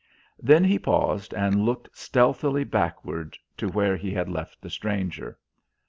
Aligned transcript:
Then 0.41 0.63
he 0.63 0.79
paused 0.79 1.31
and 1.31 1.63
looked 1.63 1.95
stealthily 1.95 2.63
backward 2.63 3.37
to 3.57 3.67
where 3.67 3.95
he 3.95 4.09
had 4.15 4.29
left 4.29 4.59
the 4.59 4.69
stranger. 4.71 5.37